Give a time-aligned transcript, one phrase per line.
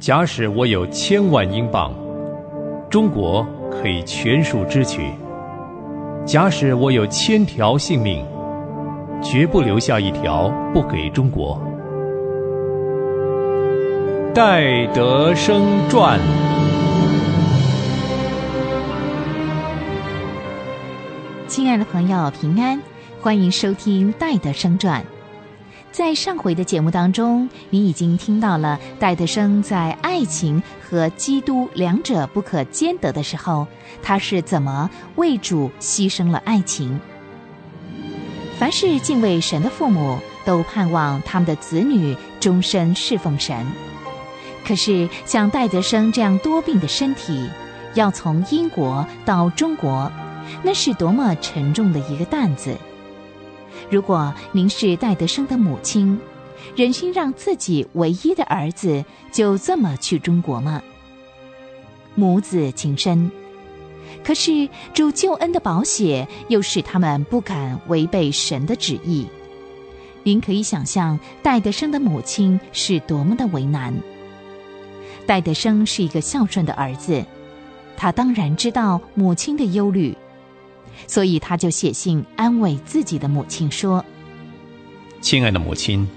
[0.00, 1.92] 假使我有千万英镑，
[2.88, 5.02] 中国可以全数支取；
[6.24, 8.24] 假使我有千条性命，
[9.22, 11.60] 绝不留下一条不给中国。
[14.34, 16.18] 戴德生传。
[21.46, 22.80] 亲爱的朋友，平安，
[23.20, 25.04] 欢迎收听戴德生传。
[25.92, 33.66] 在上回的节目当中，你已经听到了戴德生在爱情和基督两者不可兼得的时候，
[34.00, 37.00] 他是怎么为主牺牲了爱情。
[38.58, 43.66] 凡是敬畏神的父母，都盼望他们的子女终身侍奉神。
[44.64, 47.48] 可是像戴德生这样多病的身体，
[47.94, 50.10] 要从英国到中国，
[50.62, 52.76] 那是多么沉重的一个担子。
[53.90, 56.18] 如果您是戴德生的母亲，
[56.76, 60.80] 忍心让自己唯一的儿子就这么去中国吗？
[62.14, 63.30] 母子情深，
[64.22, 69.26] 可是主救恩的宝血又使他们不敢违背神的旨意。
[70.22, 73.92] 您可以想象戴德生的母亲是多么的为难。
[75.26, 77.24] 戴德生是一个孝顺的儿子，
[77.96, 80.16] 他当然知道母亲的忧虑。
[81.10, 84.04] 所以他就写信安慰自己的母亲说
[85.20, 86.08] ：“亲爱的母亲，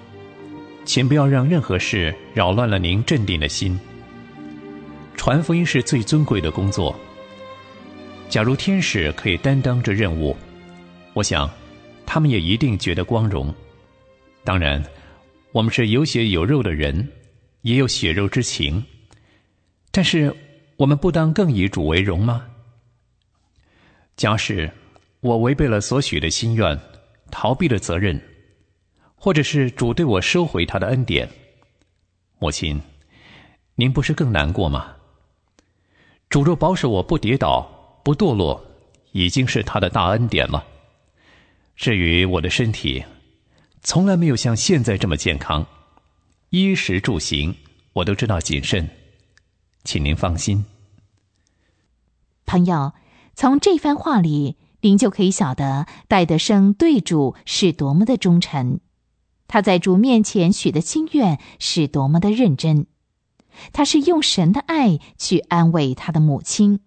[0.85, 3.79] 请不要让任何事扰乱了您镇定的心。
[5.15, 6.95] 传福音是最尊贵的工作。
[8.29, 10.37] 假如天使可以担当这任务，
[11.15, 11.49] 我想
[12.05, 13.51] 他们也一定觉得光荣。
[14.43, 14.79] 当然，
[15.53, 17.09] 我们是有血有肉的人，
[17.63, 18.85] 也有血肉之情。
[19.89, 20.31] 但是，
[20.77, 22.45] 我们不当更以主为荣吗？”
[24.15, 24.71] 假使
[25.23, 26.77] 我违背了所许的心愿，
[27.31, 28.21] 逃避了责任，
[29.15, 31.29] 或者是主对我收回他的恩典，
[32.39, 32.81] 母亲，
[33.75, 34.97] 您不是更难过吗？
[36.27, 38.61] 主若保守我不跌倒、不堕落，
[39.13, 40.67] 已经是他的大恩典了。
[41.77, 43.01] 至于我的身体，
[43.81, 45.65] 从来没有像现在这么健康，
[46.49, 47.55] 衣食住行
[47.93, 48.89] 我都知道谨慎，
[49.85, 50.65] 请您放心，
[52.45, 52.91] 朋友。
[53.35, 58.81] 从这番话里，您就可以晓得戴德生对主是多么的忠诚，
[59.47, 62.87] 他在主面前许的心愿是多么的认真，
[63.71, 66.81] 他是用神的爱去安慰他的母亲。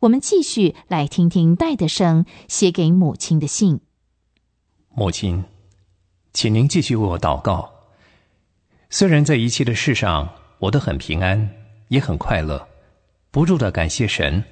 [0.00, 3.80] 我们继续来听听戴德生写给母亲的信。
[4.94, 5.44] 母亲，
[6.32, 7.70] 请您继续为我祷告。
[8.88, 10.30] 虽然在一切的事上
[10.60, 11.50] 我都很平安，
[11.88, 12.66] 也很快乐，
[13.30, 14.42] 不住的感谢神。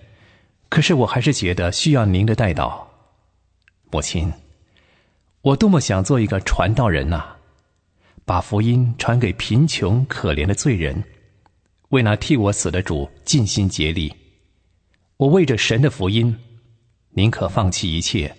[0.70, 2.88] 可是我还是觉得需要您的带导，
[3.90, 4.32] 母亲，
[5.42, 7.22] 我多么想做一个传道人呐，
[8.24, 11.02] 把福音传给贫穷可怜的罪人，
[11.88, 14.14] 为那替我死的主尽心竭力。
[15.16, 16.38] 我为着神的福音，
[17.10, 18.36] 宁可放弃一切，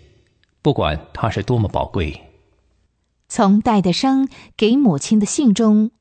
[0.62, 2.20] 不管它是多么宝贵。
[3.28, 5.92] 从戴德生给母亲的信中，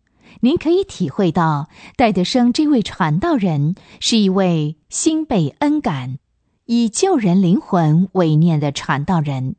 [0.40, 6.18] 您可以体会到戴德生这位传道人是一位心被恩感。
[6.66, 9.56] 以救人灵魂为念的传道人，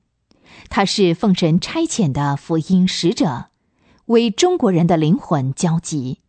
[0.70, 3.48] 他是奉神差遣的福音使者，
[4.06, 6.20] 为中国人的灵魂焦急。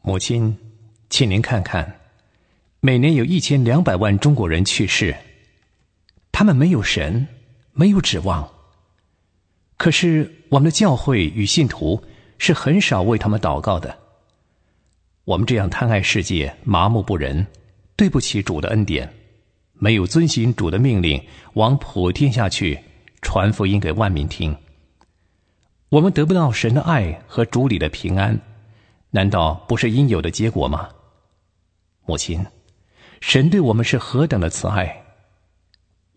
[0.00, 0.56] 母亲，
[1.10, 2.00] 请您看看，
[2.80, 5.14] 每年有一千两百万中国人去世，
[6.32, 7.26] 他们没有神，
[7.72, 8.48] 没有指望。
[9.76, 12.02] 可是我们的教会与信徒
[12.38, 13.98] 是很少为他们祷告的。
[15.24, 17.46] 我们这样贪爱世界、麻木不仁，
[17.96, 19.12] 对不起主的恩典。
[19.74, 21.22] 没有遵循主的命令，
[21.52, 22.80] 往普天下去
[23.20, 24.56] 传福音给万民听。
[25.90, 28.40] 我们得不到神的爱和主里的平安，
[29.10, 30.88] 难道不是应有的结果吗？
[32.06, 32.44] 母亲，
[33.20, 35.04] 神对我们是何等的慈爱！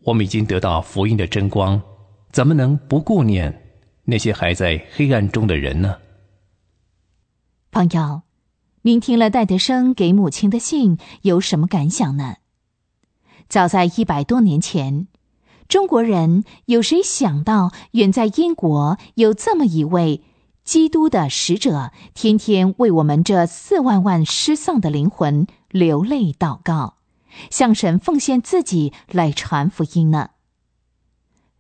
[0.04, 1.80] 我们已经得到福音的真光，
[2.32, 5.98] 怎么能不顾念那些还在黑暗中的人呢？
[7.72, 8.24] 朋友，
[8.82, 12.36] 您听了戴德生给母亲的信，有什么感想呢？
[13.48, 15.08] 早在一百多年前，
[15.70, 20.22] 中国人有谁想到，远在英国有这么一位
[20.66, 26.98] 基督的使者，天天为我们这四万万失丧的灵魂流泪祷告，
[27.50, 30.32] 向神奉献自己来传福音呢？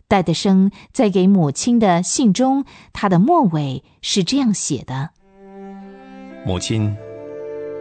[0.09, 5.11] 戴德生在给母亲的信中，他的末尾是这样写的
[6.43, 6.95] ：“母亲，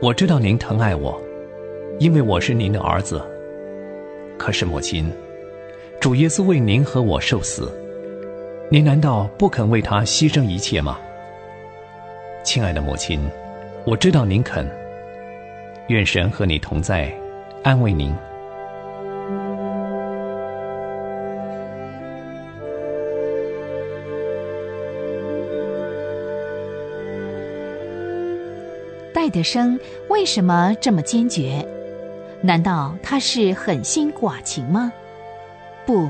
[0.03, 1.19] 我知道您疼爱我，
[1.99, 3.23] 因为我是您的儿子。”
[4.37, 5.11] 可是母亲，
[5.99, 7.73] 主耶稣为您和我受死，
[8.69, 10.99] 您难道不肯为他牺牲一切吗？
[12.43, 13.21] 亲爱的母亲，
[13.85, 14.69] 我知道您肯。
[15.89, 17.11] 愿神和你同在，
[17.63, 18.15] 安慰您。
[29.21, 29.79] 爱德生
[30.09, 31.63] 为什么这么坚决？
[32.41, 34.91] 难道他是狠心寡情吗？
[35.85, 36.09] 不，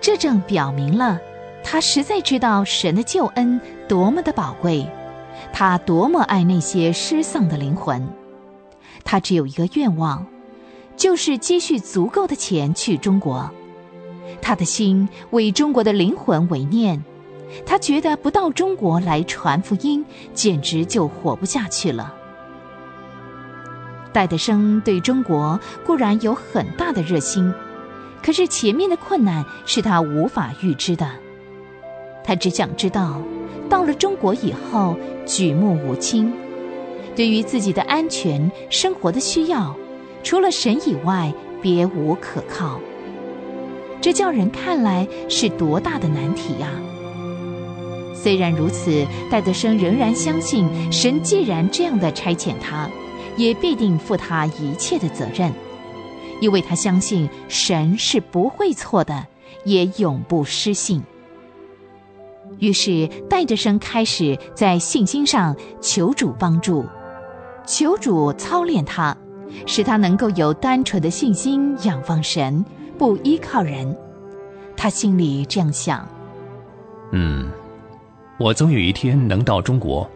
[0.00, 1.20] 这正表明了
[1.62, 4.84] 他实在知道神的救恩多么的宝贵，
[5.52, 8.04] 他多么爱那些失丧的灵魂。
[9.04, 10.26] 他只有一个愿望，
[10.96, 13.48] 就是积蓄足够的钱去中国。
[14.42, 17.00] 他的心为中国的灵魂为念，
[17.64, 20.04] 他觉得不到中国来传福音，
[20.34, 22.14] 简直就活不下去了。
[24.12, 27.52] 戴德生对中国固然有很大的热心，
[28.22, 31.08] 可是前面的困难是他无法预知的。
[32.24, 33.20] 他只想知道，
[33.68, 36.32] 到了中国以后举目无亲。
[37.14, 39.74] 对于自己的安全、生活的需要，
[40.22, 42.80] 除了神以外，别无可靠。
[44.00, 46.70] 这叫人看来是多大的难题呀！
[48.20, 52.90] 虽然如此，戴德生仍然相信，神既然这样的差遣他，
[53.36, 55.52] 也必定负他一切的责任，
[56.40, 59.24] 因为他相信神是不会错的，
[59.64, 61.00] 也永不失信。
[62.58, 66.84] 于是，戴德生开始在信心上求主帮助。
[67.64, 69.16] 求主操练他，
[69.64, 72.64] 使他能够有单纯的信心，仰望神，
[72.98, 73.96] 不依靠人。
[74.76, 76.08] 他心里这样想：
[77.12, 77.48] 嗯，
[78.38, 80.08] 我总有一天能到中国，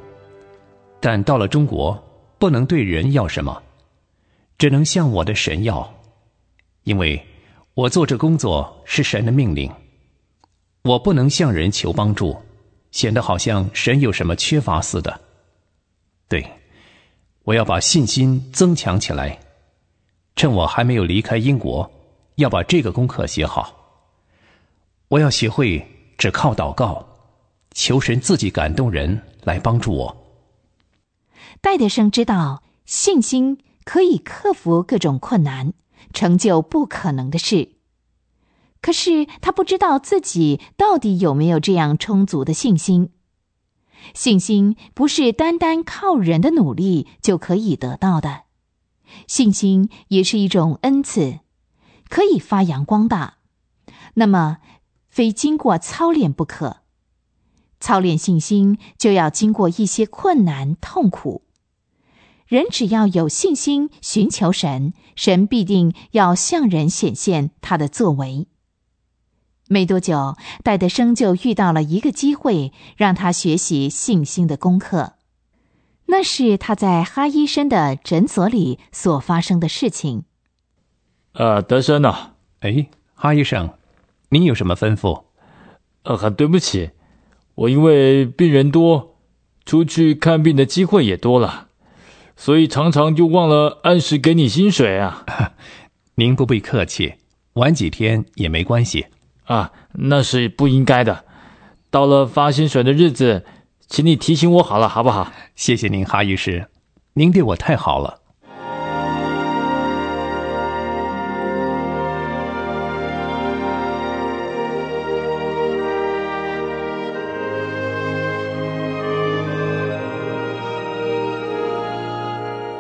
[1.01, 2.01] 但到了中国，
[2.39, 3.61] 不能对人要什么，
[4.57, 5.93] 只能向我的神要，
[6.85, 7.21] 因为
[7.75, 9.71] 我做这工作是神的命令。
[10.83, 12.37] 我不能向人求帮助，
[12.93, 15.21] 显得好像神有什么缺乏似的。
[16.29, 16.45] 对。
[17.45, 19.37] 我要把信心增强起来，
[20.37, 21.91] 趁我还没有离开英国，
[22.37, 23.77] 要把这个功课写好。
[25.09, 25.85] 我要学会
[26.17, 27.05] 只靠祷告，
[27.75, 30.17] 求神自己感动人来帮助我。
[31.61, 35.73] 戴德生知道信心可以克服各种困难，
[36.13, 37.77] 成就不可能的事，
[38.81, 43.11] 可是他不知道自己到底有没有这样充足的信心。
[44.15, 48.43] 信心不是单单靠人的努力就可以得到的，
[49.29, 51.39] 信心也是一种恩赐，
[52.09, 53.39] 可以发扬光大。
[54.15, 54.59] 那么，
[55.09, 56.82] 非经过操练不可。
[57.83, 61.43] 操练信心就要经过一些困难痛苦。
[62.47, 68.47] 人只要有信心，寻求神，神必定要向人显现他的作为。
[69.69, 75.15] 没多久，戴德生就遇到了一个机会，让他学习信心的功课。
[76.07, 80.25] 那是他在哈医生的诊所里所发生的事情。
[81.33, 82.35] 呃，德生呢？
[82.61, 83.71] 哎，哈医生，
[84.29, 85.25] 您有什么吩咐？
[86.03, 86.91] 呃，很对不起，
[87.55, 89.17] 我因为病人多，
[89.65, 91.69] 出去看病的机会也多了，
[92.37, 95.27] 所以常常就忘了按时给你薪水啊。
[96.17, 97.15] 您不必客气，
[97.55, 99.07] 晚几天也没关系。
[99.45, 101.25] 啊，那是不应该的。
[101.91, 103.45] 到了发薪水的日子，
[103.87, 105.31] 请你提醒我好了，好不好？
[105.55, 106.69] 谢谢您，哈医师，
[107.13, 108.22] 您对我太好了。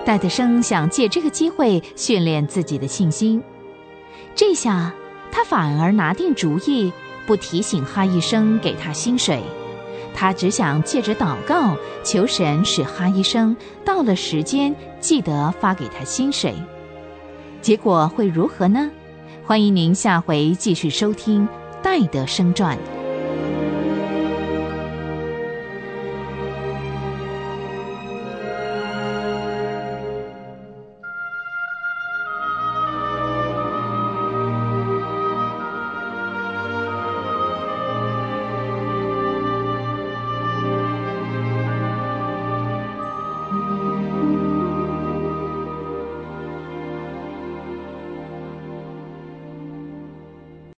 [0.05, 3.43] 戴德生想借这个机会训练自己的信心，
[4.35, 4.93] 这下。
[5.35, 6.93] 他反而拿定主意，
[7.27, 9.43] 不提醒哈医生给他薪水，
[10.15, 16.55] 他只想借着祷告求神使哈医生到了时间记得发给他薪水。
[17.63, 18.91] 结果会如何呢？
[19.43, 21.49] 欢迎您下回继续收听
[21.83, 22.77] 《戴德生传》。